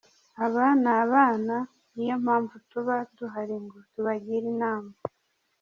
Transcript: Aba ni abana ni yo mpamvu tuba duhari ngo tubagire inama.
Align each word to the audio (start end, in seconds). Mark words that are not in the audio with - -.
Aba 0.45 0.65
ni 0.81 0.89
abana 1.03 1.55
ni 1.93 2.03
yo 2.09 2.15
mpamvu 2.23 2.55
tuba 2.69 2.95
duhari 3.17 3.55
ngo 3.63 3.77
tubagire 3.91 4.45
inama. 4.55 4.91